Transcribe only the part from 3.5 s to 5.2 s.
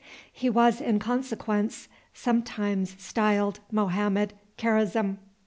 Mohammed Karazm.